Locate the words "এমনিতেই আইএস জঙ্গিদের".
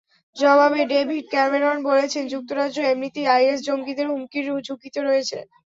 2.85-4.07